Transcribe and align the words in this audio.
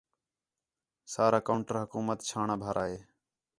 سارا 1.13 1.39
کاؤنٹر 1.47 1.75
حکومت 1.83 2.17
چھاݨاں 2.29 2.59
بھارا 2.63 2.83
ہے 2.91 2.99